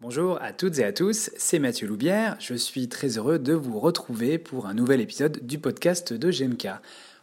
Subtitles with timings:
[0.00, 2.36] Bonjour à toutes et à tous, c'est Mathieu Loubière.
[2.38, 6.68] Je suis très heureux de vous retrouver pour un nouvel épisode du podcast de GMK.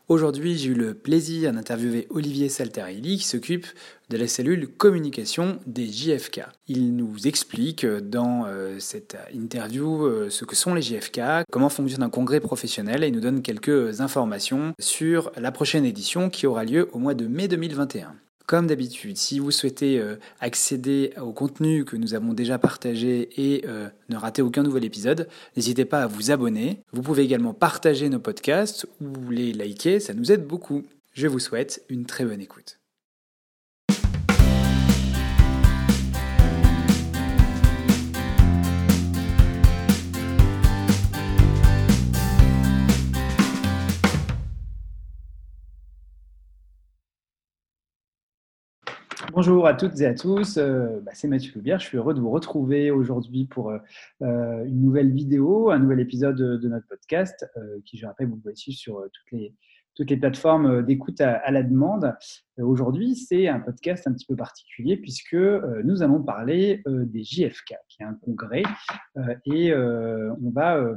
[0.10, 3.66] Aujourd'hui, j'ai eu le plaisir d'interviewer Olivier Saltarelli qui s'occupe
[4.10, 6.42] de la cellule communication des JFK.
[6.68, 12.04] Il nous explique dans euh, cette interview euh, ce que sont les JFK, comment fonctionne
[12.04, 16.90] un congrès professionnel et nous donne quelques informations sur la prochaine édition qui aura lieu
[16.92, 18.18] au mois de mai 2021.
[18.48, 23.66] Comme d'habitude, si vous souhaitez euh, accéder au contenu que nous avons déjà partagé et
[23.68, 26.84] euh, ne rater aucun nouvel épisode, n'hésitez pas à vous abonner.
[26.92, 30.84] Vous pouvez également partager nos podcasts ou les liker, ça nous aide beaucoup.
[31.14, 32.78] Je vous souhaite une très bonne écoute.
[49.36, 52.22] Bonjour à toutes et à tous, euh, bah, c'est Mathieu Loubière, je suis heureux de
[52.22, 53.80] vous retrouver aujourd'hui pour euh,
[54.22, 57.46] euh, une nouvelle vidéo, un nouvel épisode de, notre podcast
[57.84, 62.16] qui, je rappelle, vous pouvez suivre sur toutes les, plateformes d'écoute à, la demande.
[62.58, 68.04] Aujourd'hui, c'est un podcast un petit peu particulier puisque nous allons parler des JFK, qui
[68.04, 68.64] est un congrès,
[69.46, 70.96] et on va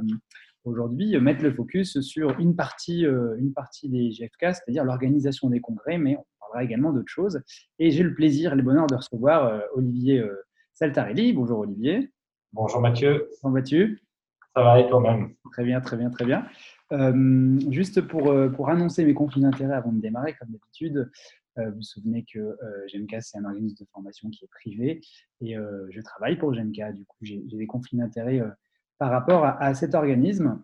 [0.63, 5.97] aujourd'hui mettre le focus sur une partie, une partie des JFK, c'est-à-dire l'organisation des congrès,
[5.97, 6.15] mais
[6.61, 7.41] également d'autres choses.
[7.77, 10.35] Et j'ai le plaisir et le bonheur de recevoir euh, Olivier euh,
[10.73, 11.33] Saltarelli.
[11.33, 12.11] Bonjour Olivier.
[12.53, 13.29] Bonjour Mathieu.
[13.41, 14.01] Comment vas-tu?
[14.55, 15.33] Ça va et toi-même?
[15.51, 16.45] Très bien, très bien, très bien.
[16.91, 21.09] Euh, juste pour, pour annoncer mes conflits d'intérêts avant de démarrer, comme d'habitude,
[21.55, 25.01] vous vous souvenez que GMK, c'est un organisme de formation qui est privé
[25.41, 26.93] et je travaille pour GMK.
[26.93, 28.41] Du coup, j'ai des conflits d'intérêts
[28.97, 30.63] par rapport à, à, cet organisme.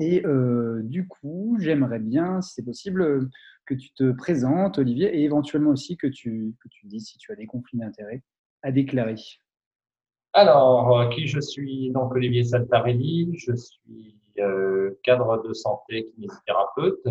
[0.00, 0.22] Et
[0.82, 3.28] du coup, j'aimerais bien, si c'est possible,
[3.66, 7.32] que tu te présentes, Olivier, et éventuellement aussi que tu, que tu dises si tu
[7.32, 8.22] as des conflits d'intérêts
[8.62, 9.16] à déclarer.
[10.32, 11.90] Alors, euh, qui je suis?
[11.92, 17.08] Donc, Olivier Saltarelli, je suis euh, cadre de santé kinésithérapeute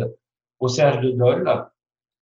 [0.60, 1.66] au CH de Dole,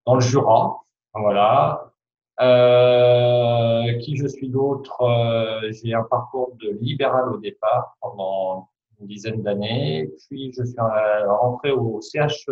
[0.06, 0.82] dans le Jura.
[1.12, 1.92] Voilà.
[2.41, 5.03] Euh, qui je suis d'autre?
[5.03, 8.71] Euh, J'ai un parcours de libéral au départ pendant
[9.04, 10.10] une dizaine d'années.
[10.28, 12.47] Puis, je suis rentré au CH,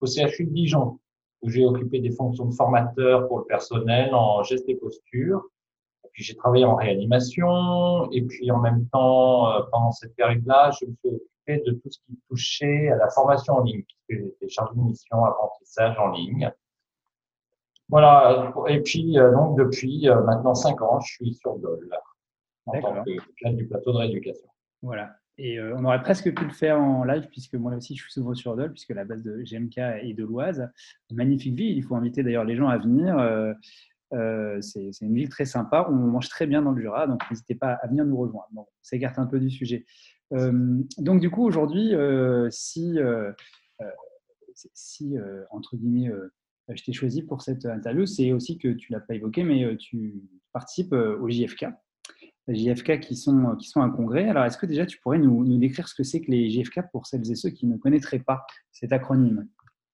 [0.00, 0.98] au CHU de Dijon
[1.42, 5.42] où j'ai occupé des fonctions de formateur pour le personnel en gestes et postures.
[6.12, 8.10] puis j'ai travaillé en réanimation.
[8.10, 11.90] Et puis en même temps, euh, pendant cette période-là, je me suis occupé de tout
[11.90, 16.10] ce qui touchait à la formation en ligne, puisque j'étais chargé de mission apprentissage en
[16.10, 16.52] ligne.
[17.88, 18.52] Voilà.
[18.68, 21.90] Et puis euh, donc depuis euh, maintenant cinq ans, je suis sur Dole
[22.66, 24.48] en tant que du plateau de rééducation.
[24.82, 25.10] Voilà.
[25.42, 28.12] Et euh, on aurait presque pu le faire en live, puisque moi aussi, je suis
[28.12, 30.68] souvent sur Dole, puisque la base de GMK est de l'Oise.
[31.10, 33.18] Magnifique ville, il faut inviter d'ailleurs les gens à venir.
[33.18, 33.54] Euh,
[34.12, 37.54] euh, c'est une ville très sympa, on mange très bien dans le Jura, donc n'hésitez
[37.54, 38.48] pas à venir nous rejoindre.
[38.52, 39.86] Bon, on s'écarte un peu du sujet.
[40.30, 41.94] donc du coup, aujourd'hui,
[42.50, 42.98] si,
[44.74, 45.16] si
[45.50, 46.12] entre guillemets,
[46.68, 49.74] je t'ai choisi pour cette interview, c'est aussi que tu ne l'as pas évoqué, mais
[49.78, 51.66] tu participes au JFK.
[52.54, 54.28] JFK qui sont, qui sont un congrès.
[54.28, 56.90] Alors, est-ce que déjà tu pourrais nous, nous décrire ce que c'est que les JFK
[56.92, 59.46] pour celles et ceux qui ne connaîtraient pas cet acronyme?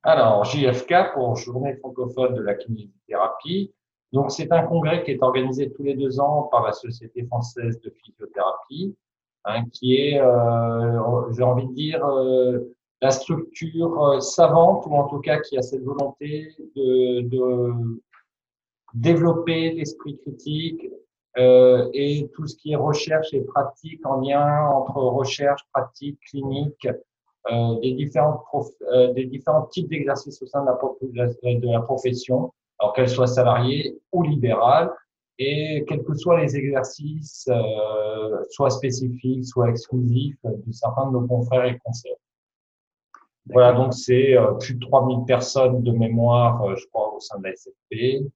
[0.03, 3.75] Alors, JFK pour Journée francophone de la kinésithérapie.
[4.13, 7.81] Donc, c'est un congrès qui est organisé tous les deux ans par la Société française
[7.81, 8.97] de physiothérapie,
[9.45, 15.09] hein, qui est, euh, j'ai envie de dire, euh, la structure euh, savante, ou en
[15.09, 18.01] tout cas qui a cette volonté de
[18.95, 20.87] développer l'esprit critique,
[21.39, 26.89] euh, et tout ce qui est recherche et pratique en lien entre recherche, pratique, clinique,
[27.53, 28.43] euh, des, différents
[28.93, 30.69] euh, des différents types d'exercices au sein de
[31.15, 34.91] la, de la profession, alors qu'elles soient salariées ou libérales,
[35.39, 41.27] et quels que soient les exercices, euh, soit spécifiques, soit exclusifs de certains de nos
[41.27, 42.17] confrères et conseils.
[43.49, 47.55] Voilà, donc c'est plus de 3000 personnes de mémoire, je crois, au sein de la
[47.55, 48.27] SFP,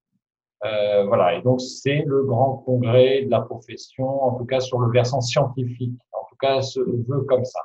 [0.65, 4.79] euh, voilà, et donc c'est le grand congrès de la profession, en tout cas sur
[4.79, 5.99] le versant scientifique.
[6.13, 7.61] En tout cas, se veut comme ça.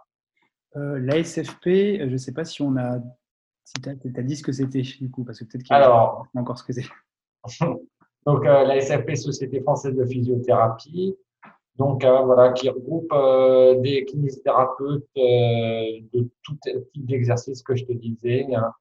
[0.78, 3.00] Euh, la SFP, je ne sais pas si on a,
[3.64, 6.16] si tu as, dit ce que c'était du coup, parce que peut-être qu'il y a
[6.36, 6.86] encore ce que c'est.
[8.26, 11.16] donc euh, la SFP, Société française de physiothérapie,
[11.78, 17.84] donc euh, voilà, qui regroupe euh, des kinésithérapeutes euh, de tout type d'exercice que je
[17.84, 18.72] te disais, hein.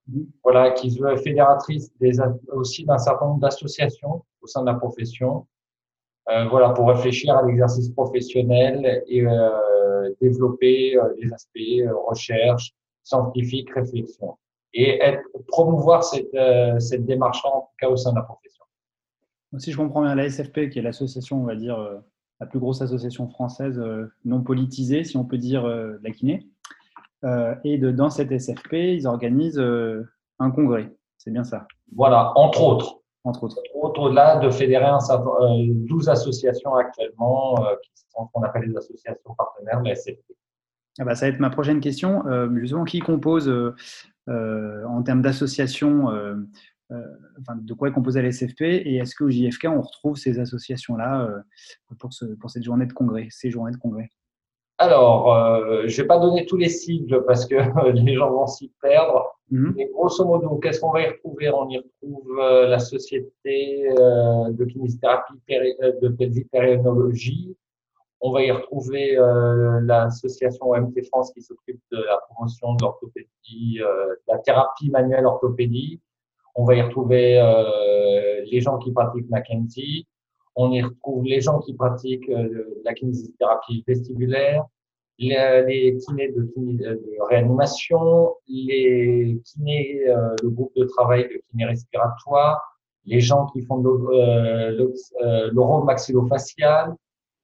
[0.44, 2.20] voilà, qui veut fédératrice des,
[2.52, 5.46] aussi d'un certain nombre d'associations au sein de la profession,
[6.50, 9.24] voilà, pour réfléchir à l'exercice professionnel et
[10.22, 14.36] développer les aspects recherche, scientifique, réflexion,
[14.72, 16.34] et être, promouvoir cette,
[16.78, 18.64] cette démarche en tout cas au sein de la profession.
[19.58, 22.02] Si je comprends bien, la SFP, qui est l'association, on va dire
[22.40, 23.82] la plus grosse association française
[24.24, 26.48] non politisée, si on peut dire, de la kiné.
[27.64, 29.62] et de, dans cette SFP, ils organisent
[30.38, 30.92] un congrès.
[31.18, 31.66] C'est bien ça.
[31.94, 33.00] Voilà, entre autres.
[33.22, 33.56] Entre autres.
[33.74, 35.24] Au-delà de fédérer un certain,
[35.58, 40.20] 12 associations actuellement, qui sont ce qu'on appelle les associations partenaires de la SFP.
[40.98, 42.24] Ah bah, ça va être ma prochaine question.
[42.56, 43.48] justement, qui compose
[44.28, 46.36] en termes d'associations euh,
[46.90, 51.22] enfin, de quoi est composée la SFP et est-ce qu'au JFK on retrouve ces associations-là
[51.22, 51.40] euh,
[51.98, 52.10] pour,
[52.40, 54.10] pour cette journée de congrès, ces journées de congrès?
[54.78, 57.54] Alors, euh, je vais pas donner tous les sigles parce que
[57.92, 59.38] les gens vont s'y perdre.
[59.50, 59.74] Mhm.
[59.76, 61.50] Mais grosso modo, qu'est-ce qu'on va y retrouver?
[61.50, 67.56] On y retrouve euh, la société euh, de kinésithérapie de périodologie.
[68.20, 69.16] On va y retrouver
[69.82, 76.00] l'association OMT France qui s'occupe de la promotion de l'orthopédie, de la thérapie manuelle orthopédie.
[76.54, 80.06] On va y retrouver euh, les gens qui pratiquent Mackenzie.
[80.56, 84.64] On y retrouve les gens qui pratiquent euh, la kinésithérapie vestibulaire,
[85.18, 91.66] les, les kinés de, de, réanimation, les kinés, euh, le groupe de travail de kiné
[91.66, 92.60] respiratoire,
[93.04, 96.94] les gens qui font euh, l'oro-maxillofacial,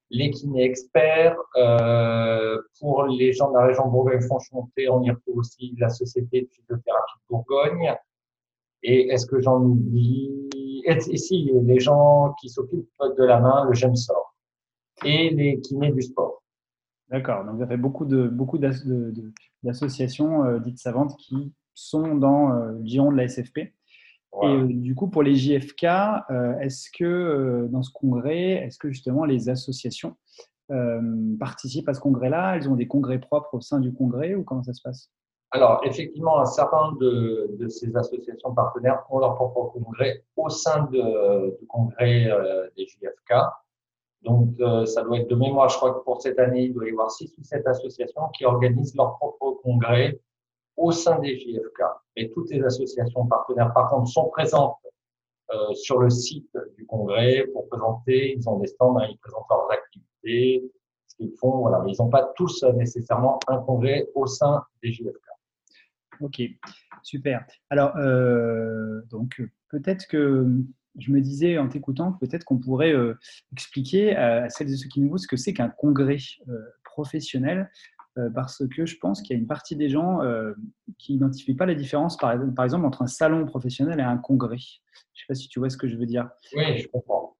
[0.09, 1.37] les kinés experts.
[1.55, 6.47] Euh, pour les gens de la région Bourgogne-Franche-Comté, on y retrouve aussi la Société de
[6.47, 7.95] physiothérapie de Bourgogne.
[8.83, 10.49] Et est-ce que j'en oublie?
[11.09, 14.35] Ici, les gens qui s'occupent de la main, le GEMSOR,
[15.05, 16.41] et les kinés du sport.
[17.09, 22.71] D'accord, donc ça fait beaucoup de beaucoup d'associations euh, dites savantes qui sont dans euh,
[22.71, 23.57] le giron de la SFP.
[24.43, 25.83] Et euh, du coup, pour les JFK,
[26.61, 30.15] est-ce que dans ce congrès, est-ce que justement les associations
[31.37, 32.55] participent à ce congrès-là?
[32.55, 35.11] Elles ont des congrès propres au sein du congrès ou comment ça se passe?
[35.53, 40.85] Alors, effectivement, un certain de, de, ces associations partenaires ont leur propre congrès au sein
[40.85, 43.33] du congrès euh, des JFK.
[44.21, 46.87] Donc, euh, ça doit être de mémoire, je crois que pour cette année, il doit
[46.87, 50.21] y avoir six ou sept associations qui organisent leur propre congrès
[50.77, 51.81] au sein des JFK.
[52.15, 54.77] Et toutes les associations partenaires, par contre, sont présentes
[55.53, 58.35] euh, sur le site du congrès pour présenter.
[58.37, 60.71] Ils ont des stands, hein, ils présentent leurs activités,
[61.07, 61.57] ce qu'ils font.
[61.57, 65.31] Voilà, mais ils n'ont pas tous nécessairement un congrès au sein des JFK.
[66.21, 66.41] Ok,
[67.03, 67.45] super.
[67.69, 70.47] Alors, euh, donc peut-être que
[70.97, 73.15] je me disais en t'écoutant, peut-être qu'on pourrait euh,
[73.51, 77.69] expliquer à, celles et ceux qui nous ce que c'est qu'un congrès euh, professionnel,
[78.35, 80.19] parce que je pense qu'il y a une partie des gens
[80.97, 84.57] qui n'identifient pas la différence, par, par, exemple, entre un salon professionnel et un congrès.
[84.57, 86.29] Je ne sais pas si tu vois ce que je veux dire.
[86.53, 87.30] Oui, je comprends.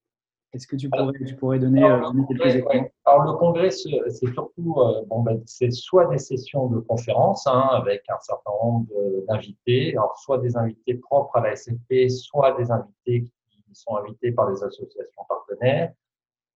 [0.54, 2.92] Est-ce que tu pourrais, tu pourrais donner, alors, euh, quelques exemples?
[3.06, 7.70] Alors, le congrès, c'est surtout, euh, bon, ben, c'est soit des sessions de conférences hein,
[7.72, 8.88] avec un certain nombre
[9.30, 14.34] d'invités, alors soit des invités propres à la SFP, soit des invités qui sont invités
[14.34, 15.94] par les associations partenaires.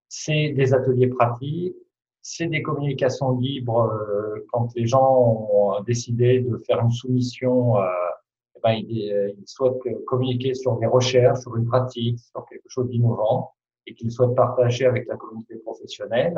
[0.09, 1.75] C'est des ateliers pratiques,
[2.21, 7.77] c'est des communications libres euh, quand les gens ont décidé de faire une soumission.
[7.77, 7.87] Euh,
[8.57, 12.89] eh ben, ils, ils souhaitent communiquer sur des recherches, sur une pratique, sur quelque chose
[12.89, 13.54] d'innovant
[13.87, 16.35] et qu'ils souhaitent partager avec la communauté professionnelle.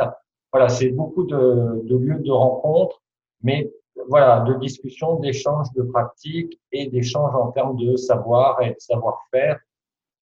[0.52, 3.02] Voilà, c'est beaucoup de, de, lieux de rencontre,
[3.42, 3.72] mais
[4.10, 9.60] voilà, de discussion, d'échanges de pratiques et d'échanges en termes de savoir et de savoir-faire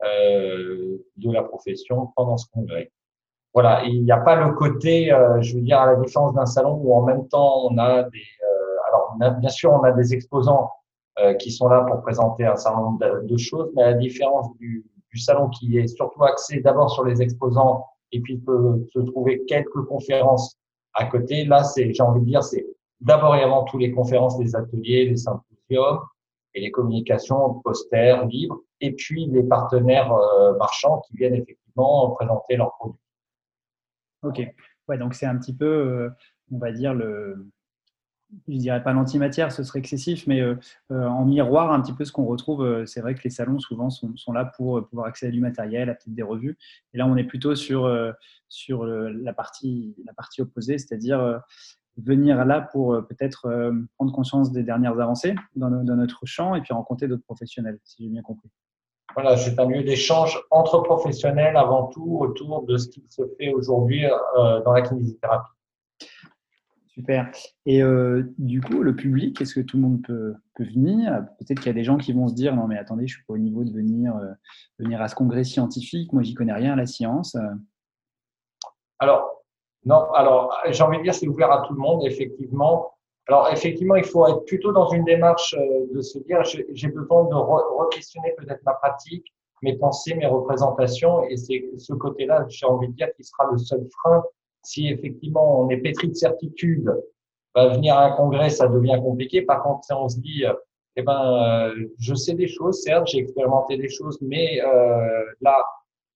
[0.03, 2.91] euh, de la profession pendant ce congrès.
[3.53, 6.45] Voilà, il n'y a pas le côté, euh, je veux dire, à la différence d'un
[6.45, 10.13] salon où en même temps on a des, euh, alors bien sûr on a des
[10.13, 10.71] exposants
[11.19, 13.97] euh, qui sont là pour présenter un certain nombre de, de choses, mais à la
[13.97, 18.85] différence du, du salon qui est surtout axé d'abord sur les exposants et puis peut
[18.93, 20.57] se trouver quelques conférences
[20.93, 21.45] à côté.
[21.45, 22.65] Là, c'est, j'ai envie de dire, c'est
[22.99, 25.99] d'abord et avant tout les conférences, les ateliers, les symposiums
[26.53, 32.57] et les communications, posters, livres, et puis les partenaires euh, marchands qui viennent effectivement présenter
[32.57, 32.99] leurs produits.
[34.23, 34.41] Ok.
[34.89, 36.09] Ouais, donc c'est un petit peu, euh,
[36.51, 37.47] on va dire, le,
[38.47, 40.55] je dirais pas l'antimatière, ce serait excessif, mais euh,
[40.91, 42.63] euh, en miroir un petit peu ce qu'on retrouve.
[42.63, 45.89] Euh, c'est vrai que les salons souvent sont, là pour pouvoir accéder à du matériel,
[45.89, 46.57] à peut-être des revues.
[46.93, 47.91] Et là, on est plutôt sur,
[48.49, 51.41] sur la, partie, la partie opposée, c'est-à-dire
[51.97, 53.49] venir là pour peut-être
[53.95, 58.03] prendre conscience des dernières avancées dans, dans, notre champ et puis rencontrer d'autres professionnels, si
[58.03, 58.49] j'ai bien compris.
[59.13, 63.53] Voilà, c'est un lieu d'échange entre professionnels avant tout autour de ce qui se fait
[63.53, 64.03] aujourd'hui
[64.33, 65.54] dans la kinésithérapie.
[66.95, 67.29] Super.
[67.65, 71.25] Et euh, du coup, le public, est-ce que tout le monde peut, venir?
[71.39, 73.25] Peut-être qu'il y a des gens qui vont se dire non mais attendez, je suis
[73.25, 74.31] pas au niveau de venir, euh,
[74.79, 76.13] venir à ce congrès scientifique.
[76.13, 77.35] Moi, j'y connais rien à la science.
[78.99, 79.43] Alors
[79.83, 80.09] non.
[80.13, 82.93] Alors j'ai envie de dire c'est ouvert à tout le monde effectivement.
[83.27, 87.25] Alors effectivement, il faut être plutôt dans une démarche euh, de se dire j'ai besoin
[87.25, 89.25] de re-questionner peut-être ma pratique.
[89.61, 91.23] mes pensées, mes représentations.
[91.23, 94.23] Et c'est ce côté-là, j'ai envie de dire, qui sera le seul frein.
[94.65, 96.91] Si effectivement on est pétri de certitude,
[97.53, 99.41] bah, venir à un congrès, ça devient compliqué.
[99.41, 100.43] Par contre, si on se dit,
[100.97, 105.57] eh ben, je sais des choses, certes, j'ai expérimenté des choses, mais euh, là,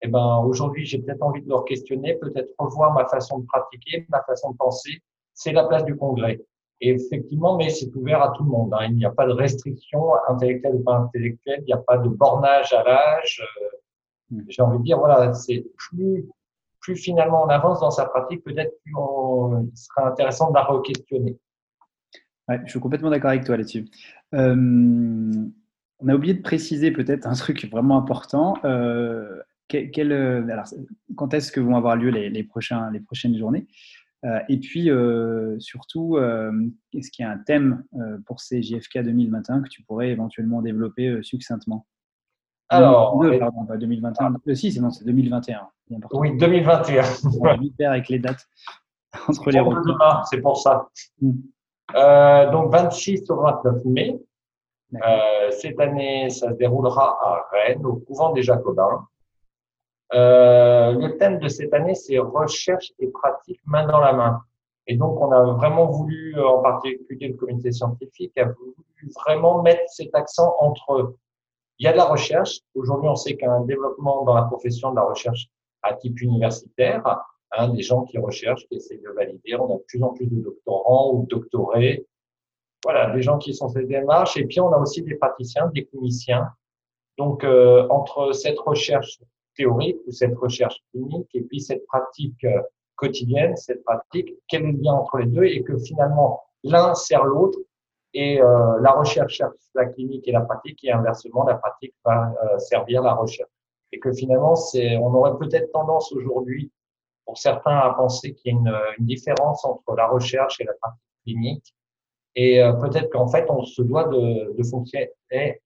[0.01, 4.05] eh ben, aujourd'hui, j'ai peut-être envie de leur questionner, peut-être revoir ma façon de pratiquer,
[4.09, 4.91] ma façon de penser.
[5.33, 6.39] C'est la place du congrès.
[6.81, 8.73] Et effectivement, mais c'est ouvert à tout le monde.
[8.73, 8.87] Hein.
[8.89, 11.59] Il n'y a pas de restriction intellectuelle ou pas intellectuelle.
[11.61, 13.45] Il n'y a pas de bornage à l'âge.
[13.61, 14.45] Euh, hmm.
[14.47, 16.29] J'ai envie de dire, voilà, c'est plus,
[16.79, 21.37] plus finalement on avance dans sa pratique, peut-être plus il sera intéressant de la re-questionner.
[22.65, 23.85] Je suis complètement d'accord avec toi là-dessus.
[24.33, 25.45] Euh,
[25.99, 28.55] on a oublié de préciser peut-être un truc vraiment important.
[28.63, 30.65] Euh, alors,
[31.15, 33.67] quand est-ce que vont avoir lieu les, prochaines journées?
[34.25, 36.51] Euh, et puis, euh, surtout, euh,
[36.93, 37.83] est-ce qu'il y a un thème
[38.25, 41.85] pour ces JFK 2021 que tu pourrais éventuellement développer succinctement?
[42.69, 44.35] Alors, pardon, pas 2021.
[44.53, 45.67] si, c'est non, c'est 2021.
[46.13, 47.03] Oui, 2021.
[47.61, 48.47] Hyper avec les dates
[49.27, 49.61] entre les
[50.29, 50.87] C'est pour ça.
[51.21, 51.31] Hmm.
[51.95, 54.19] Euh, donc 26 au 29 mai.
[54.95, 59.07] Euh, cette année, ça se déroulera à Rennes, au couvent des Jacobins.
[60.13, 64.41] Euh, le thème de cette année, c'est recherche et pratique main dans la main.
[64.87, 68.73] Et donc, on a vraiment voulu, euh, en particulier le comité scientifique, a voulu
[69.23, 71.13] vraiment mettre cet accent entre,
[71.79, 72.59] il y a de la recherche.
[72.75, 75.47] Aujourd'hui, on sait qu'un développement dans la profession de la recherche
[75.81, 77.01] à type universitaire,
[77.51, 79.55] hein, des gens qui recherchent, qui essaient de valider.
[79.55, 82.05] On a de plus en plus de doctorants ou de doctorés.
[82.83, 84.35] Voilà, des gens qui sont ces démarches.
[84.37, 86.49] Et puis, on a aussi des praticiens, des cliniciens.
[87.17, 89.19] Donc, euh, entre cette recherche
[89.55, 92.61] théorique ou cette recherche clinique et puis cette pratique euh,
[92.95, 97.23] quotidienne, cette pratique, quel est le lien entre les deux et que finalement l'un sert
[97.23, 97.57] l'autre
[98.13, 102.33] et euh, la recherche cherche la clinique et la pratique et inversement la pratique va
[102.43, 103.49] euh, servir la recherche.
[103.91, 106.71] Et que finalement c'est on aurait peut-être tendance aujourd'hui
[107.25, 110.73] pour certains à penser qu'il y a une, une, différence entre la recherche et la
[110.81, 111.75] pratique clinique.
[112.35, 115.11] Et peut-être qu'en fait on se doit de, de fonctionner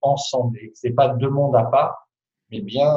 [0.01, 0.57] ensemble.
[0.57, 2.07] Et c'est pas deux mondes à part
[2.51, 2.87] mais bien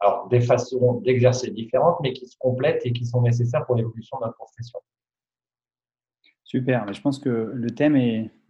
[0.00, 4.18] alors des façons d'exercer différentes, mais qui se complètent et qui sont nécessaires pour l'évolution
[4.24, 4.80] de profession.
[6.46, 7.94] Super, je pense que le thème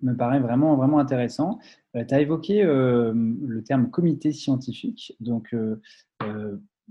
[0.02, 1.58] me paraît vraiment, intéressant.
[1.96, 5.16] Euh, tu as évoqué euh, le terme comité scientifique.
[5.18, 5.80] Donc, euh,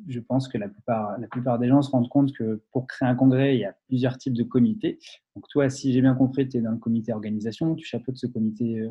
[0.08, 3.08] je pense que la plupart, la plupart des gens se rendent compte que pour créer
[3.08, 4.98] un congrès, il y a plusieurs types de comités.
[5.36, 8.26] Donc, toi, si j'ai bien compris, tu es dans le comité organisation, tu chapeautes ce
[8.26, 8.90] comité,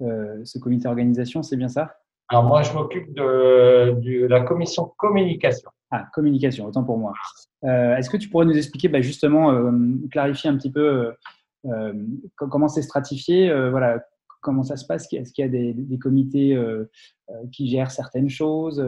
[0.00, 1.98] ce comité organisation, c'est bien ça?
[2.28, 5.70] Alors moi, je m'occupe de, la commission communication.
[5.96, 7.12] Ah, communication, autant pour moi.
[7.62, 9.70] Euh, est-ce que tu pourrais nous expliquer bah, justement, euh,
[10.10, 11.14] clarifier un petit peu
[11.66, 11.92] euh,
[12.36, 14.04] comment c'est stratifié, voilà,
[14.40, 15.06] comment ça se passe?
[15.12, 16.58] Est-ce qu'il y a des, comités
[17.52, 18.84] qui gèrent certaines choses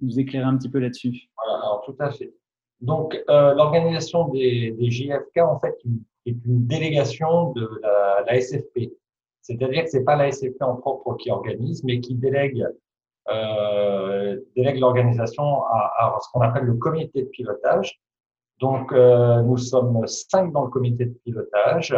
[0.00, 1.28] Nous éclairer un petit peu là-dessus?
[1.36, 2.32] Alors tout à fait.
[2.80, 5.76] Donc, l'organisation des, JFK, en fait,
[6.24, 8.90] est une délégation de la, la SFP.
[9.42, 12.64] C'est-à-dire que c'est pas la SFP en propre qui organise, mais qui délègue,
[13.30, 18.00] euh, délègue l'organisation à, à, ce qu'on appelle le comité de pilotage.
[18.60, 21.94] Donc, euh, nous sommes cinq dans le comité de pilotage.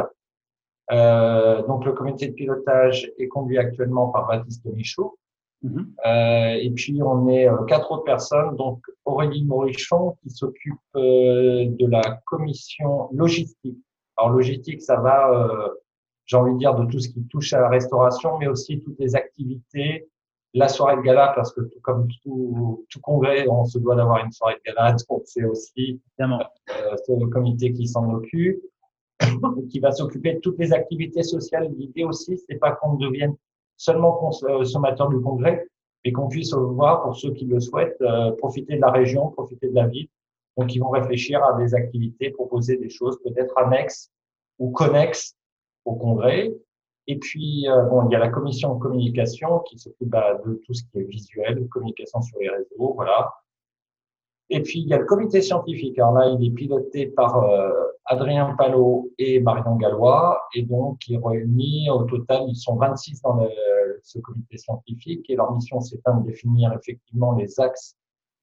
[0.92, 5.16] Euh, donc, le comité de pilotage est conduit actuellement par Baptiste Michaud.
[5.64, 5.86] Mm-hmm.
[6.06, 8.56] Euh, et puis, on est euh, quatre autres personnes.
[8.56, 13.78] Donc, Aurélie Morichon qui s'occupe euh, de la commission logistique.
[14.16, 15.70] Alors, logistique, ça va
[16.30, 19.00] j'ai envie de dire, de tout ce qui touche à la restauration, mais aussi toutes
[19.00, 20.08] les activités,
[20.54, 24.24] la soirée de gala, parce que tout, comme tout, tout congrès, on se doit d'avoir
[24.24, 26.26] une soirée de gala, donc c'est aussi euh,
[27.08, 28.60] le comité qui s'en occupe,
[29.70, 31.70] qui va s'occuper de toutes les activités sociales.
[31.76, 33.36] L'idée aussi, c'est pas qu'on devienne
[33.76, 35.66] seulement consommateur du congrès,
[36.04, 39.68] mais qu'on puisse voir, pour ceux qui le souhaitent, euh, profiter de la région, profiter
[39.68, 40.08] de la ville.
[40.56, 44.10] Donc, ils vont réfléchir à des activités, proposer des choses peut-être annexes
[44.58, 45.36] ou connexes
[45.84, 46.52] au Congrès.
[47.06, 50.74] Et puis, euh, bon, il y a la commission communication qui s'occupe bah, de tout
[50.74, 53.32] ce qui est visuel, communication sur les réseaux, voilà.
[54.50, 55.98] Et puis, il y a le comité scientifique.
[55.98, 57.70] Alors là, il est piloté par euh,
[58.04, 60.40] Adrien Palot et Marion Gallois.
[60.54, 63.48] Et donc, il réunit, au total, ils sont 26 dans le,
[64.02, 65.30] ce comité scientifique.
[65.30, 67.96] Et leur mission, c'est de définir effectivement les axes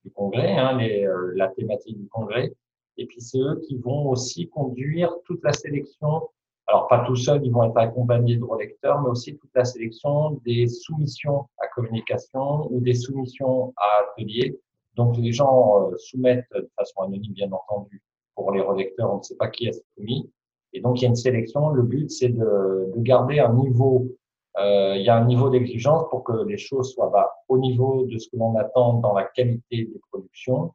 [0.06, 2.54] du congrès, hein, les, euh, la thématique du congrès.
[2.96, 6.30] Et puis, c'est eux qui vont aussi conduire toute la sélection
[6.68, 10.42] alors, pas tout seul, ils vont être accompagnés de relecteurs, mais aussi toute la sélection
[10.46, 14.60] des soumissions à communication ou des soumissions à atelier.
[14.96, 18.04] Donc, les gens euh, soumettent de façon anonyme, bien entendu,
[18.36, 20.30] pour les relecteurs, on ne sait pas qui est soumis.
[20.74, 21.70] Et donc, il y a une sélection.
[21.70, 24.06] Le but, c'est de, de, garder un niveau
[24.60, 28.06] euh, il y a un niveau d'exigence pour que les choses soient bas, au niveau
[28.06, 30.74] de ce que l'on attend dans la qualité des productions.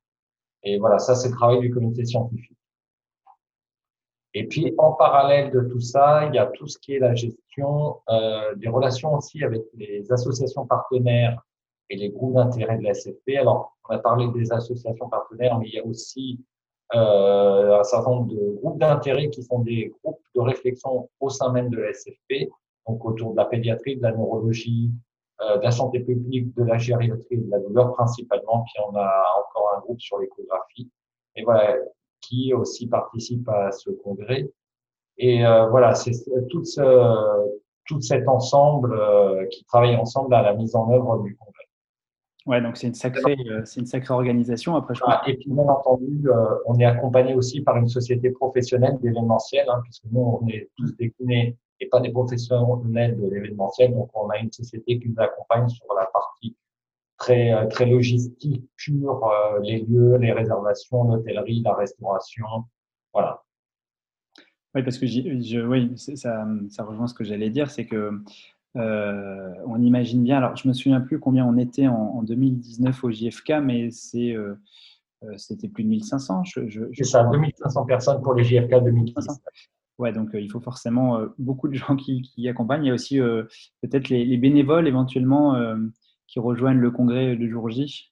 [0.62, 2.56] Et voilà, ça c'est le travail du comité scientifique.
[4.34, 7.14] Et puis en parallèle de tout ça, il y a tout ce qui est la
[7.14, 11.42] gestion euh, des relations aussi avec les associations partenaires
[11.90, 13.36] et les groupes d'intérêt de la SFP.
[13.38, 16.40] Alors, on a parlé des associations partenaires, mais il y a aussi
[16.94, 21.52] euh, un certain nombre de groupes d'intérêt qui sont des groupes de réflexion au sein
[21.52, 22.48] même de la SFP,
[22.86, 24.90] donc autour de la pédiatrie, de la neurologie,
[25.42, 28.64] euh, de la santé publique, de la gériatrie, de la douleur principalement.
[28.64, 30.90] Puis on a encore un groupe sur l'échographie.
[31.36, 31.76] Et voilà,
[32.22, 34.50] qui aussi participe à ce congrès.
[35.18, 36.12] Et euh, voilà, c'est
[36.48, 36.80] tout, ce,
[37.86, 41.52] tout cet ensemble euh, qui travaille ensemble à la mise en œuvre du congrès.
[42.46, 44.74] Ouais, donc c'est une sacrée, euh, c'est une sacrée organisation.
[44.74, 48.30] Après, je ah, et puis bien entendu, euh, on est accompagné aussi par une société
[48.30, 53.94] professionnelle d'événementiel, hein, puisque nous on est tous déclinés et pas des professionnels de l'événementiel,
[53.94, 56.56] donc on a une société qui nous accompagne sur la partie
[57.22, 59.30] très euh, très logistique pure,
[59.62, 62.64] les lieux, les réservations, l'hôtellerie, la restauration,
[63.12, 63.42] voilà.
[64.74, 68.22] Oui, parce que je, oui, ça, ça rejoint ce que j'allais dire, c'est que
[68.76, 73.10] euh, on imagine bien, alors je me souviens plus combien on était en, 2019 au
[73.10, 74.54] JFK, mais c'est, euh,
[75.24, 76.44] euh, c'était plus de 1500.
[76.44, 79.36] Je, c'est ça, 2500 personnes pour les JFK 2019.
[79.98, 82.84] Ouais, donc il faut forcément beaucoup de gens qui, qui, accompagnent.
[82.84, 83.18] Il y a aussi
[83.82, 85.54] peut-être les, bénévoles éventuellement
[86.32, 88.10] qui rejoignent le congrès le jour J.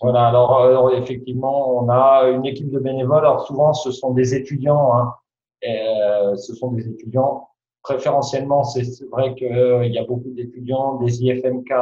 [0.00, 3.24] Voilà, alors, effectivement, on a une équipe de bénévoles.
[3.24, 4.96] Alors souvent, ce sont des étudiants.
[4.96, 5.14] Hein,
[5.62, 5.80] et,
[6.36, 7.48] ce sont des étudiants
[7.82, 11.72] préférentiellement, c'est vrai qu'il euh, y a beaucoup d'étudiants des IFMK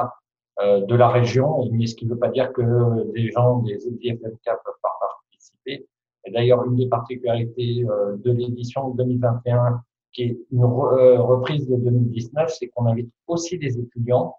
[0.60, 3.86] euh, de la région, mais ce qui ne veut pas dire que des gens des
[3.86, 5.86] IFMK peuvent pas participer.
[6.24, 9.82] Et d'ailleurs, une des particularités euh, de l'édition 2021,
[10.12, 14.34] qui est une reprise de 2019, c'est qu'on invite aussi des étudiants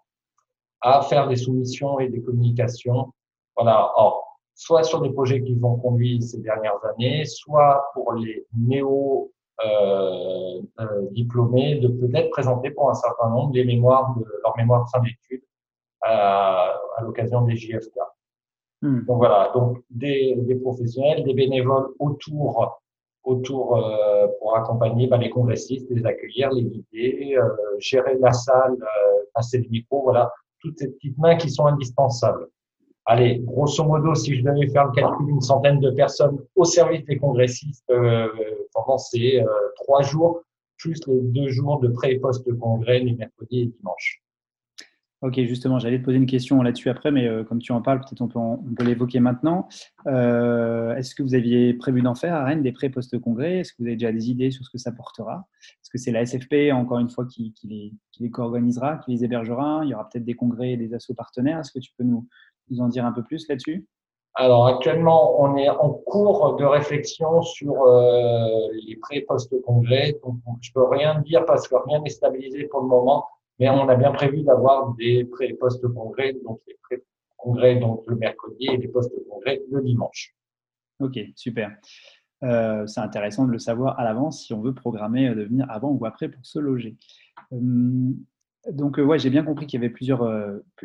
[0.82, 3.12] à faire des soumissions et des communications.
[3.56, 3.92] Voilà.
[3.96, 9.32] Or, soit sur des projets qu'ils ont conduits ces dernières années, soit pour les néo
[9.64, 14.84] euh, euh, diplômés de peut-être présenter pour un certain nombre les mémoires de leur mémoire
[14.84, 15.44] de fin d'études
[16.02, 17.96] à, à l'occasion des JFK.
[18.82, 19.04] Hmm.
[19.04, 22.82] Donc voilà, donc des, des, professionnels, des bénévoles autour
[23.24, 28.76] autour euh, pour accompagner bah, les congressistes, les accueillir, les guider, euh, gérer la salle,
[28.80, 32.46] euh, passer le micro, voilà, toutes ces petites mains qui sont indispensables.
[33.04, 37.04] Allez, grosso modo, si je devais faire le calcul, une centaine de personnes au service
[37.04, 38.28] des congressistes euh,
[38.72, 40.42] pendant ces euh, trois jours,
[40.78, 44.22] plus les deux jours de pré- et post-congrès, les mercredis et dimanches.
[45.20, 48.00] Ok, justement, j'allais te poser une question là-dessus après, mais euh, comme tu en parles,
[48.00, 49.68] peut-être on peut, l'évoquer maintenant.
[50.06, 53.58] Est-ce que vous aviez prévu d'en faire à Rennes des pré- post-congrès?
[53.58, 55.46] Est-ce que vous avez déjà des idées sur ce que ça portera?
[55.92, 59.24] Que c'est la SFP, encore une fois, qui, qui les, qui les co-organisera, qui les
[59.24, 61.58] hébergera Il y aura peut-être des congrès et des assos partenaires.
[61.58, 62.26] Est-ce que tu peux nous,
[62.70, 63.86] nous en dire un peu plus là-dessus?
[64.34, 68.48] Alors actuellement, on est en cours de réflexion sur euh,
[68.86, 70.18] les pré-post-congrès.
[70.24, 73.26] Donc, je peux rien dire parce que rien n'est stabilisé pour le moment,
[73.58, 78.78] mais on a bien prévu d'avoir des pré-post-congrès, donc les pré-congrès donc le mercredi et
[78.78, 80.34] les post-congrès le dimanche.
[80.98, 81.70] Ok, super.
[82.42, 85.90] Euh, c'est intéressant de le savoir à l'avance si on veut programmer de venir avant
[85.90, 86.96] ou après pour se loger.
[87.50, 88.16] Hum,
[88.70, 90.24] donc, ouais, j'ai bien compris qu'il y avait plusieurs,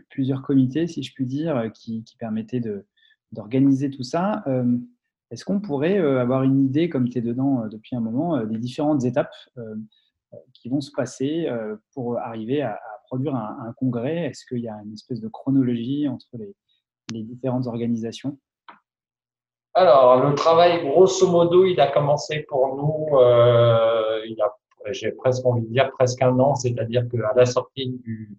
[0.09, 2.61] plusieurs comités, si je puis dire, qui, qui permettaient
[3.31, 4.43] d'organiser tout ça.
[4.47, 4.77] Euh,
[5.31, 8.43] est-ce qu'on pourrait euh, avoir une idée, comme tu es dedans euh, depuis un moment,
[8.45, 9.35] des différentes étapes
[10.53, 11.47] qui vont se passer
[11.93, 14.25] pour arriver à, produire un, congrès?
[14.25, 16.55] Est-ce qu'il y a une espèce de chronologie entre les,
[17.13, 18.37] les différentes organisations?
[19.77, 24.51] Alors, le travail, grosso modo, il a commencé pour nous, euh, il a,
[24.89, 28.35] j'ai presque envie de dire presque un an, c'est-à-dire qu'à la sortie du,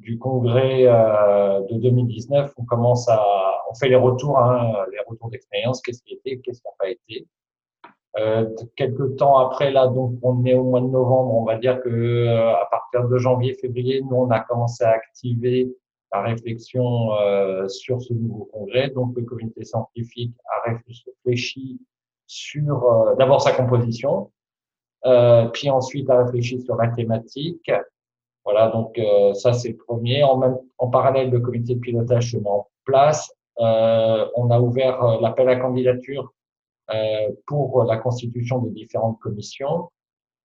[0.00, 3.22] du congrès euh, de 2019, on commence à,
[3.70, 6.90] on fait les retours, hein, les retours d'expérience, qu'est-ce qui été, qu'est-ce qui n'a pas
[6.90, 7.28] été.
[8.18, 11.80] Euh, quelques temps après, là, donc on est au mois de novembre, on va dire
[11.80, 15.72] que euh, à partir de janvier, février, nous on a commencé à activer
[16.12, 18.90] la réflexion euh, sur ce nouveau congrès.
[18.90, 21.80] Donc le comité scientifique a réfléchi
[22.26, 24.30] sur euh, d'abord sa composition,
[25.06, 27.70] euh, puis ensuite a réfléchi sur la thématique,
[28.44, 30.22] voilà, donc euh, ça c'est le premier.
[30.22, 33.32] En, même, en parallèle, le comité de pilotage se met en place.
[33.60, 36.32] Euh, on a ouvert euh, l'appel à candidature
[37.46, 39.90] pour la constitution des différentes commissions.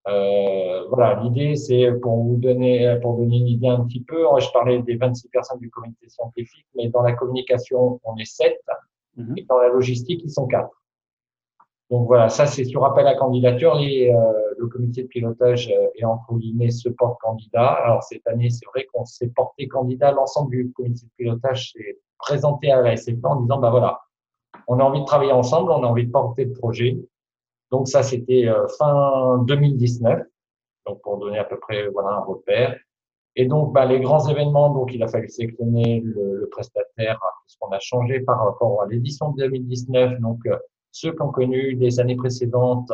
[0.07, 4.23] Euh, voilà, l'idée c'est pour vous donner, pour donner une idée un petit peu.
[4.39, 8.55] Je parlais des 26 personnes du comité scientifique, mais dans la communication on est 7
[9.17, 9.33] mhm.
[9.37, 10.69] et dans la logistique ils sont 4.
[11.89, 13.75] Donc voilà, ça c'est sur appel à candidature.
[13.75, 14.11] Les,
[14.57, 17.67] le comité de pilotage est entre guillemets se porte candidat.
[17.67, 20.11] Alors cette année, c'est vrai qu'on s'est porté candidat.
[20.11, 23.99] L'ensemble du comité de pilotage s'est présenté à la SFP en disant bah voilà,
[24.67, 26.97] on a envie de travailler ensemble, on a envie de porter le projet.
[27.71, 28.47] Donc ça, c'était
[28.77, 30.21] fin 2019
[30.85, 32.77] donc pour donner à peu près voilà un repère.
[33.37, 37.57] Et donc, bah, les grands événements, donc il a fallu sélectionner le, le prestataire, ce
[37.59, 40.21] qu'on a changé par rapport à l'édition de 2019.
[40.21, 40.57] Donc, euh,
[40.91, 42.93] ceux qui ont connu les années précédentes,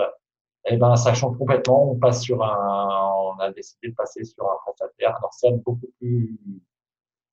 [0.66, 1.92] eh ben, ça change complètement.
[1.92, 5.16] On passe sur un, on a décidé de passer sur un prestataire.
[5.18, 6.40] Alors, c'est beaucoup plus,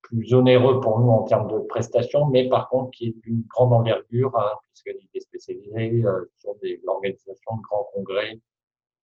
[0.09, 3.73] plus onéreux pour nous en termes de prestations, mais par contre, qui est d'une grande
[3.73, 8.39] envergure, hein, puisqu'il est spécialisé euh, sur l'organisation de grands congrès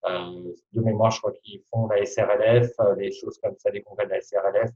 [0.08, 3.82] euh, de mémoire, je crois qu'ils font la SRLF, euh, des choses comme ça, des
[3.82, 4.72] congrès de la SRLF.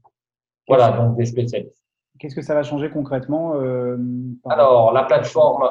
[0.66, 1.84] Voilà, donc des spécialistes.
[2.18, 3.96] Qu'est-ce que ça va changer concrètement euh,
[4.48, 5.68] Alors, la plateforme,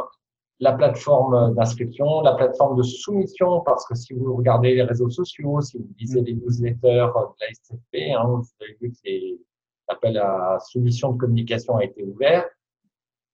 [0.59, 5.59] la plateforme d'inscription, la plateforme de soumission, parce que si vous regardez les réseaux sociaux,
[5.61, 9.39] si vous lisez les newsletters de la SFP, hein, vous avez vu que
[9.89, 12.45] l'appel à soumission de communication a été ouvert.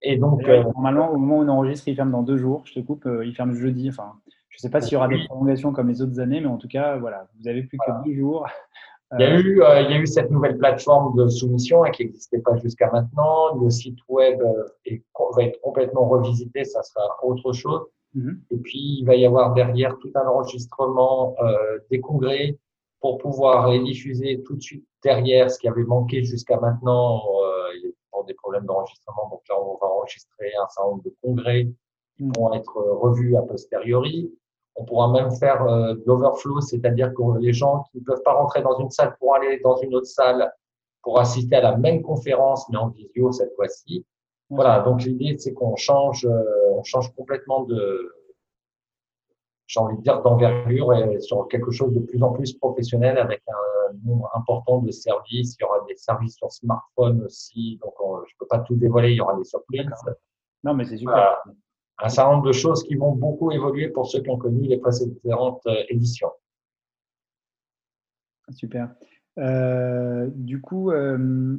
[0.02, 2.64] Et donc, normalement, au moment où on enregistre, il ferme dans deux jours.
[2.66, 3.90] Je te coupe, il ferme jeudi.
[3.90, 4.14] Enfin,
[4.56, 6.58] je ne sais pas s'il y aura des prolongations comme les autres années, mais en
[6.58, 8.48] tout cas, voilà, vous avez plus que 10 jours.
[9.18, 11.92] Il y, a eu, euh, il y a eu cette nouvelle plateforme de soumission hein,
[11.92, 13.54] qui n'existait pas jusqu'à maintenant.
[13.56, 15.04] Le site web euh, est,
[15.36, 17.82] va être complètement revisité, ça sera autre chose.
[18.14, 18.42] Mhm.
[18.50, 22.58] Et puis, il va y avoir derrière tout un enregistrement euh, des congrès
[23.00, 27.92] pour pouvoir les diffuser tout de suite derrière ce qui avait manqué jusqu'à maintenant euh,
[28.12, 29.30] pour des problèmes d'enregistrement.
[29.30, 31.68] Donc là, on va enregistrer un certain nombre de congrès
[32.18, 32.34] qui mhm.
[32.38, 34.34] vont être revus a posteriori.
[34.76, 38.34] On pourra même faire euh, de l'overflow, c'est-à-dire que les gens qui ne peuvent pas
[38.34, 40.52] rentrer dans une salle pour aller dans une autre salle
[41.02, 44.06] pour assister à la même conférence, mais en visio cette fois-ci.
[44.50, 48.12] Voilà, donc l'idée, c'est qu'on change, euh, on change complètement de,
[49.68, 53.42] j'ai envie de dire, d'envergure et sur quelque chose de plus en plus professionnel avec
[53.48, 55.56] un nombre important de services.
[55.60, 59.12] Il y aura des services sur smartphone aussi, donc je ne peux pas tout dévoiler,
[59.12, 59.86] il y aura des surprises.
[60.64, 61.44] Non, mais c'est super
[62.00, 64.78] un certain nombre de choses qui vont beaucoup évoluer pour ceux qui ont connu les
[64.78, 66.32] précédentes euh, éditions.
[68.50, 68.94] Super.
[69.38, 71.58] Euh, du coup, euh,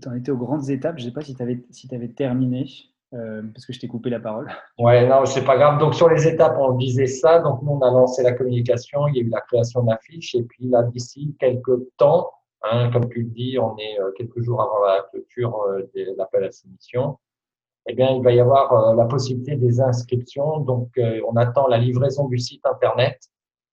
[0.00, 0.98] tu en étais aux grandes étapes.
[0.98, 2.66] Je ne sais pas si tu avais, si avais terminé,
[3.10, 4.48] parce que je t'ai coupé la parole.
[4.78, 5.78] Ouais, non, c'est pas grave.
[5.78, 7.40] Donc, sur les étapes, on disait ça.
[7.40, 9.08] Donc, nous, on a lancé la communication.
[9.08, 10.34] Il y a eu la création d'affiches.
[10.34, 12.30] Et puis, là, d'ici quelques temps,
[12.62, 15.56] hein, comme tu le dis, on est quelques jours avant la clôture
[15.94, 17.18] de l'appel à soumission
[17.86, 20.60] eh bien, il va y avoir euh, la possibilité des inscriptions.
[20.60, 23.18] Donc, euh, on attend la livraison du site Internet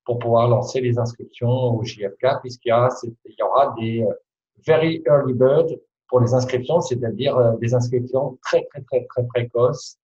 [0.06, 4.14] pour pouvoir lancer les inscriptions au JFK, puisqu'il y, y, aura des euh,
[4.66, 5.68] very early bird
[6.08, 9.98] pour les inscriptions, c'est-à-dire des inscriptions très, très, très, très précoces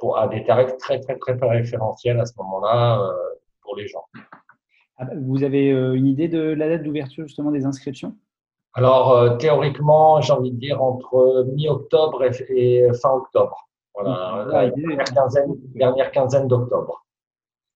[0.00, 3.00] pour, à des tarifs très, très, très, très référentiels à ce moment-là
[3.62, 4.04] pour les gens.
[4.98, 8.16] Ah, vous avez une idée de la date d'ouverture justement des inscriptions?
[8.76, 13.70] Alors, euh, théoriquement, j'ai envie de dire entre mi-octobre et, fin octobre.
[13.94, 14.70] Voilà, la
[15.74, 17.06] dernière quinzaine, d'octobre.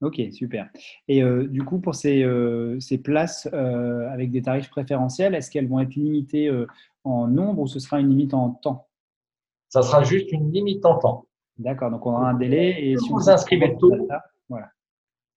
[0.03, 0.69] Ok, super.
[1.09, 5.69] Et euh, du coup, pour ces, euh, ces places avec des tarifs préférentiels, est-ce qu'elles
[5.69, 6.51] vont être limitées
[7.05, 8.89] en nombre ou ce sera une limite en temps?
[9.69, 11.27] Ça sera juste une limite en temps.
[11.59, 12.91] D'accord, donc on aura un délai.
[12.91, 13.95] Et si vous inscrivez tôt,
[14.49, 14.71] voilà.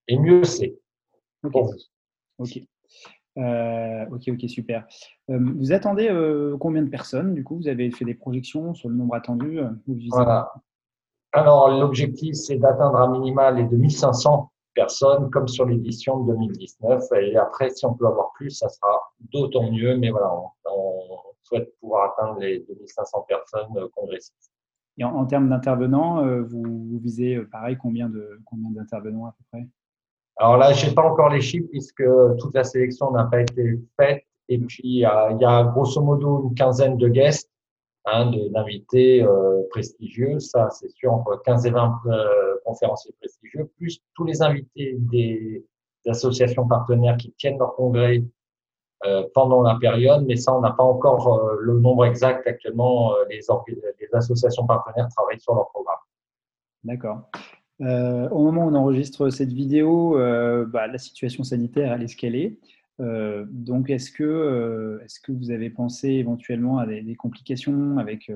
[0.08, 0.80] et mieux c'est.
[1.44, 1.56] Ok.
[2.40, 2.60] Ok.
[3.38, 4.86] Euh, ok, ok, super.
[5.30, 8.90] Euh, vous attendez euh, combien de personnes Du coup, vous avez fait des projections sur
[8.90, 9.60] le nombre attendu
[10.10, 10.52] Voilà.
[11.32, 17.04] Alors, l'objectif, c'est d'atteindre un minimal de 1500 personnes, comme sur l'édition de 2019.
[17.22, 19.98] Et après, si on peut avoir plus, ça sera d'autant mieux.
[19.98, 20.32] Mais voilà,
[20.66, 24.52] on, souhaite pouvoir atteindre les 2500 personnes congressistes.
[24.98, 29.68] Et en, termes d'intervenants, vous, vous, visez pareil combien de combien d'intervenants à peu près?
[30.38, 32.04] Alors là, je n'ai pas encore les chiffres puisque
[32.40, 34.24] toute la sélection n'a pas été faite.
[34.50, 37.50] Et puis, il y a, grosso modo une quinzaine de guests,
[38.06, 40.40] hein, d'invités euh, prestigieux.
[40.40, 45.66] Ça, c'est sûr, entre 15 et 20 euh, conférenciers prestigieux, plus tous les invités des,
[46.06, 48.22] associations partenaires qui tiennent leur congrès euh,
[49.34, 50.26] pendant la période.
[50.26, 52.48] Mais ça, on n'a pas encore euh, le nombre exact.
[52.48, 56.00] Actuellement, les, les associations partenaires travaillent sur leur programme.
[56.84, 57.30] D'accord.
[57.82, 62.08] Euh, au moment où on enregistre cette vidéo, euh, bah, la situation sanitaire, elle est
[62.08, 62.58] ce qu'elle est.
[63.00, 68.32] Euh, donc, est-ce que, est que vous avez pensé éventuellement à des, complications avec,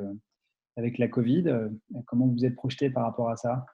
[0.75, 1.69] avec la Covid?
[2.05, 3.65] Comment vous êtes projeté par rapport à ça?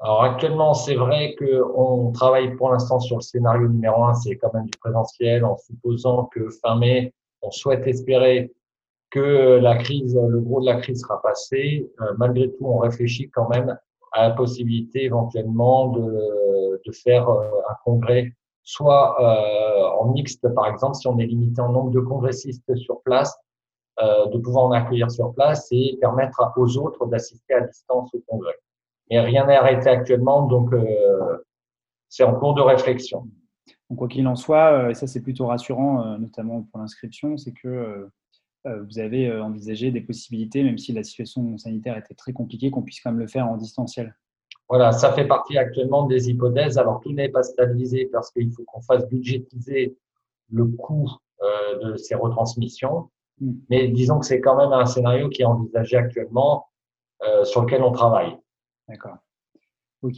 [0.00, 4.52] Alors actuellement, c'est vrai qu'on travaille pour l'instant sur le scénario numéro un, c'est quand
[4.54, 8.50] même du présentiel, en supposant que fin mai, on souhaite espérer
[9.10, 11.90] que la crise, le gros de la crise sera passé.
[12.16, 13.76] malgré tout, on réfléchit quand même
[14.12, 18.32] à la possibilité éventuellement de, de faire un congrès
[18.62, 19.20] soit
[20.00, 23.36] en mixte, par exemple, si on est limité en nombre de congressistes sur place,
[24.00, 28.56] de pouvoir en accueillir sur place et permettre aux autres d'assister à distance au congrès.
[29.10, 30.70] Mais rien n'est arrêté actuellement, donc
[32.08, 33.28] c'est en cours de réflexion.
[33.88, 38.08] Donc, quoi qu'il en soit, et ça c'est plutôt rassurant, notamment pour l'inscription, c'est que
[38.66, 42.70] euh, vous avez euh, envisagé des possibilités, même si la situation sanitaire était très compliquée,
[42.70, 44.14] qu'on puisse quand même le faire en distanciel
[44.68, 46.76] Voilà, ça fait partie actuellement des hypothèses.
[46.76, 49.96] Alors, tout n'est pas stabilisé parce qu'il faut qu'on fasse budgétiser
[50.52, 51.10] le coût
[51.42, 53.08] euh, de ces retransmissions.
[53.40, 53.52] Hmm.
[53.70, 56.66] Mais disons que c'est quand même un scénario qui est envisagé actuellement,
[57.44, 58.34] sur lequel on travaille.
[58.90, 59.18] D'accord.
[60.02, 60.16] Ok.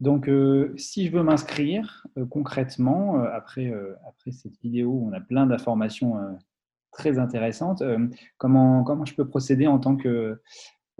[0.00, 0.28] Donc,
[0.76, 3.72] si je veux m'inscrire concrètement, après,
[4.08, 6.16] après cette vidéo où on a plein d'informations
[6.90, 7.82] très intéressante.
[7.82, 8.06] Euh,
[8.38, 10.40] comment, comment je peux procéder en tant que,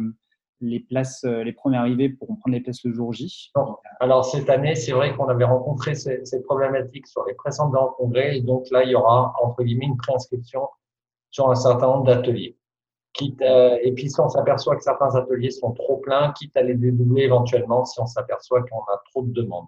[0.60, 3.52] Les places, les premiers arrivés pourront prendre les places le jour J.
[4.00, 8.40] Alors cette année, c'est vrai qu'on avait rencontré ces, problématiques sur les précédents congrès, et
[8.40, 10.62] donc là, il y aura entre guillemets une préinscription
[11.30, 12.58] sur un certain nombre d'ateliers.
[13.18, 16.74] Quitte, et puis si on s'aperçoit que certains ateliers sont trop pleins, quitte à les
[16.74, 19.66] dédoubler éventuellement si on s'aperçoit qu'on a trop de demandes.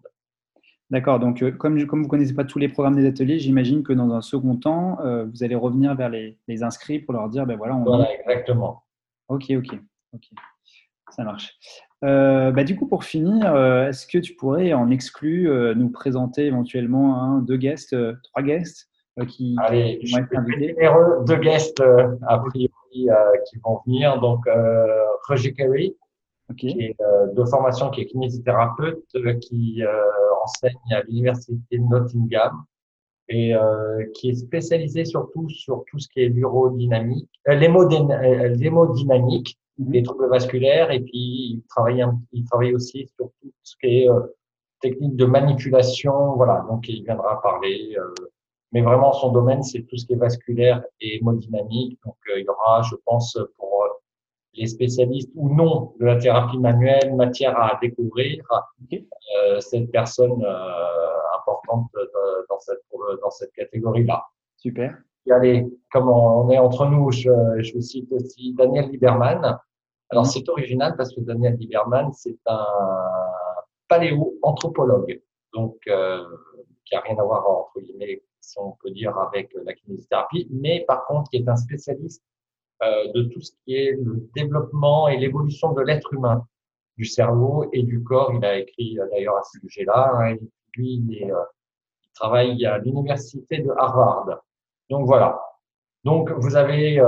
[0.91, 1.21] D'accord.
[1.21, 3.93] Donc, euh, comme, comme vous ne connaissez pas tous les programmes des ateliers, j'imagine que
[3.93, 7.57] dans un second temps, euh, vous allez revenir vers les, inscrits pour leur dire, ben
[7.57, 8.83] voilà, on Voilà, exactement.
[9.29, 9.79] Ok, ok,
[10.13, 10.23] ok.
[11.11, 11.57] Ça marche.
[12.05, 17.23] Euh, bah, du coup, pour finir, est-ce que tu pourrais en exclu nous présenter éventuellement
[17.23, 18.89] un, deux guests, trois guests
[19.29, 20.77] qui, Allez, vont être invités?
[21.27, 21.81] Deux guests,
[22.27, 24.21] a priori, qui vont venir.
[24.21, 24.45] Donc,
[25.29, 25.97] Roger Kerry,
[26.59, 26.97] qui est
[27.35, 29.05] de formation, qui est kinésithérapeute,
[29.41, 29.83] qui
[30.43, 32.65] enseigne à l'université de Nottingham
[33.31, 39.93] et euh, qui est spécialisé surtout sur tout ce qui est l'urodynamique, euh, l'hémodynamique, mhm.
[39.93, 44.11] les troubles vasculaires, et puis il travaille, il travaille aussi sur tout ce qui est
[44.11, 44.21] euh,
[44.81, 47.97] technique de manipulation, voilà, donc il viendra parler.
[48.71, 51.99] Euh, mais vraiment, son domaine, c'est tout ce qui est vasculaire et hémodynamique.
[52.05, 53.87] Donc, euh, il y aura, je pense, pour
[54.55, 58.45] les spécialistes ou non de la thérapie manuelle, matière à découvrir,
[58.93, 61.87] euh, cette personne euh, importante
[62.49, 62.83] dans cette,
[63.23, 64.25] dans cette catégorie-là.
[64.57, 64.97] Super.
[65.27, 69.59] Et allez, comme on est entre nous, je, je vous cite aussi Daniel Lieberman.
[70.11, 72.67] Alors, c'est original parce que Daniel Lieberman, c'est un
[73.87, 76.25] paléo-anthropologue, donc euh,
[76.85, 80.85] qui a rien à voir, entre guillemets, si on peut dire, avec la kinésithérapie, mais
[80.87, 82.23] par contre, qui est un spécialiste
[82.83, 86.47] euh, de tout ce qui est le développement et l'évolution de l'être humain,
[86.97, 88.33] du cerveau et du corps.
[88.35, 90.13] Il a écrit euh, d'ailleurs à ce sujet-là.
[90.15, 90.37] Hein,
[90.77, 91.37] lui, il, euh,
[92.03, 94.43] il, travaille à l'université de Harvard.
[94.89, 95.39] Donc voilà.
[96.05, 97.03] Donc vous avez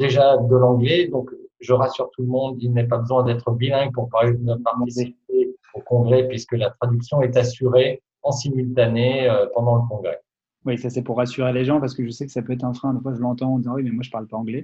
[0.00, 1.06] déjà de l'anglais.
[1.06, 5.80] Donc je rassure tout le monde, il n'est pas besoin d'être bilingue pour participer au
[5.80, 10.20] congrès puisque la traduction est assurée en simultané pendant le congrès.
[10.68, 12.62] Oui, ça c'est pour rassurer les gens parce que je sais que ça peut être
[12.62, 12.92] un frein.
[12.92, 14.60] Des fois, je l'entends en disant oui, mais moi je parle pas anglais.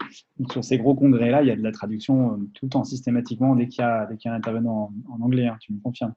[0.50, 3.56] Sur ces gros congrès-là, il y a de la traduction euh, tout le temps systématiquement
[3.56, 5.46] dès qu'il y a, un intervenant en, anglais.
[5.46, 6.12] Hein, tu me confirmes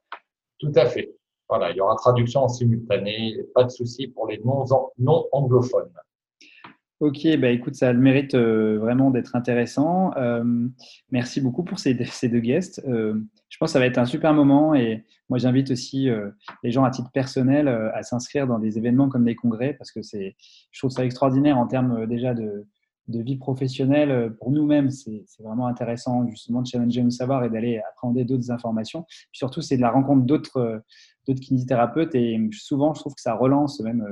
[0.59, 1.15] Tout à fait.
[1.47, 3.37] Voilà, il y aura traduction en simultané.
[3.55, 4.65] Pas de souci pour les non
[5.31, 5.93] anglophones.
[6.99, 10.15] Ok, bah écoute, ça a le mérite euh, vraiment d'être intéressant.
[10.17, 10.67] Euh,
[11.11, 12.81] merci beaucoup pour ces, deux guests.
[12.87, 13.13] Euh,
[13.49, 16.09] je pense que ça va être un super moment et moi j'invite aussi
[16.63, 20.01] les gens à titre personnel à s'inscrire dans des événements comme des congrès parce que
[20.01, 20.35] c'est,
[20.71, 22.65] je trouve ça extraordinaire en termes déjà de,
[23.07, 24.33] de vie professionnelle.
[24.39, 29.03] Pour nous-mêmes, c'est vraiment intéressant justement de challenger nos savoirs et d'aller appréhender d'autres informations.
[29.03, 30.81] Puis surtout, c'est de la rencontre d'autres
[31.27, 34.03] d'autres kinésithérapeutes et souvent je trouve que ça relance même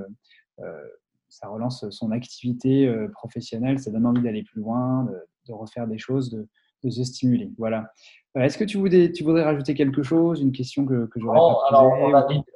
[1.36, 5.06] ça relance son activité euh, professionnelle, ça donne envie d'aller plus loin,
[5.48, 6.48] de, refaire des choses, de,
[6.90, 7.52] se stimuler.
[7.58, 7.92] Voilà.
[8.38, 11.38] Euh, est-ce que tu voudrais, tu voudrais rajouter quelque chose, une question que, que j'aurais
[11.38, 11.92] pas alors,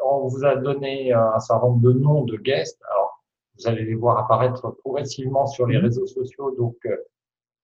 [0.06, 2.80] on, vous a donné un certain nombre de noms de guests.
[2.90, 3.24] Alors,
[3.58, 5.84] vous allez les voir apparaître progressivement sur les mhm.
[5.84, 6.56] réseaux sociaux.
[6.56, 6.96] Donc, euh,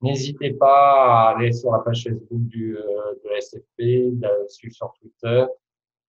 [0.02, 4.94] n'hésitez pas à aller sur la page Facebook du, de la SFP, de suivre sur
[5.00, 5.46] Twitter,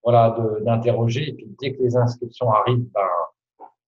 [0.03, 1.29] voilà, d'interroger.
[1.29, 3.03] Et puis, dès que les inscriptions arrivent, ben,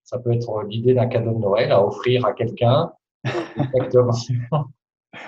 [0.08, 2.90] ça peut être l'idée d'un cadeau de Noël à offrir à quelqu'un.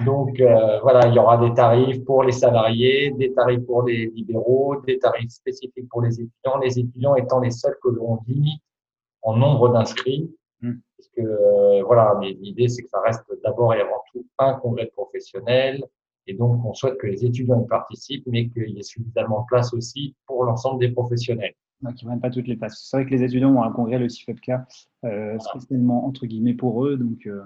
[0.06, 4.06] Donc euh, voilà, il y aura des tarifs pour les salariés, des tarifs pour les
[4.06, 6.58] libéraux, des tarifs spécifiques pour les étudiants.
[6.62, 8.62] Les étudiants étant les seuls que l'on limite
[9.20, 10.72] en nombre d'inscrits, hmm.
[10.96, 14.54] parce que euh, voilà, mais l'idée c'est que ça reste d'abord et avant tout un
[14.54, 15.84] congrès professionnel,
[16.26, 19.46] et donc on souhaite que les étudiants y participent, mais qu'il y ait suffisamment de
[19.46, 21.54] place aussi pour l'ensemble des professionnels.
[21.82, 22.78] Ils ne prennent pas toutes les places.
[22.84, 24.52] C'est vrai que les étudiants ont un congrès, le CIFEPK,
[25.04, 26.96] euh, spécialement entre guillemets pour eux.
[26.96, 27.42] Donc, euh,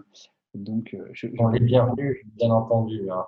[0.54, 3.08] donc euh, je, on est bienvenus, bien entendu.
[3.10, 3.24] Hein.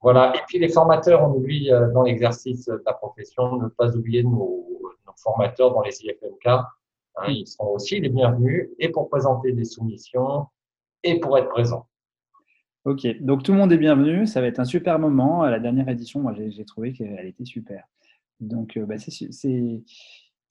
[0.00, 0.34] Voilà.
[0.34, 4.22] Et puis les formateurs, on oublie euh, dans l'exercice de la profession, ne pas oublier
[4.22, 6.46] nos, nos formateurs dans les IFMK.
[6.46, 10.46] Hein, ils sont aussi les bienvenus et pour présenter des soumissions
[11.02, 11.86] et pour être présents.
[12.84, 14.26] Ok, donc tout le monde est bienvenu.
[14.26, 15.44] Ça va être un super moment.
[15.44, 17.84] La dernière édition, moi, j'ai trouvé qu'elle était super.
[18.40, 19.82] Donc, bah, c'est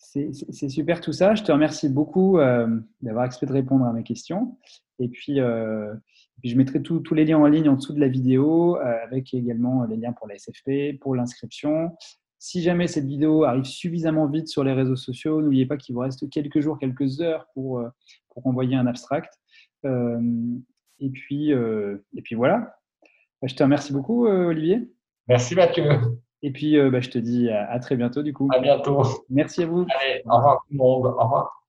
[0.01, 1.35] c'est super tout ça.
[1.35, 2.67] Je te remercie beaucoup euh,
[3.01, 4.57] d'avoir accepté de répondre à mes questions.
[4.99, 5.93] Et puis, euh,
[6.43, 9.85] je mettrai tous les liens en ligne en dessous de la vidéo, euh, avec également
[9.85, 11.95] les liens pour la SFP, pour l'inscription.
[12.39, 16.01] Si jamais cette vidéo arrive suffisamment vite sur les réseaux sociaux, n'oubliez pas qu'il vous
[16.01, 17.83] reste quelques jours, quelques heures pour,
[18.29, 19.39] pour envoyer un abstract.
[19.85, 22.75] et, puis, et puis voilà.
[23.43, 24.91] Je te remercie beaucoup, Olivier.
[25.27, 25.83] Merci Mathieu.
[26.43, 28.49] Et puis, euh, bah, je te dis à, très bientôt du coup.
[28.53, 29.03] À bientôt.
[29.29, 29.85] Merci à vous.
[29.99, 31.05] Allez, au revoir tout le monde.
[31.05, 31.60] Au revoir.